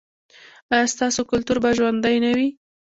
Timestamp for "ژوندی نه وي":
1.77-2.47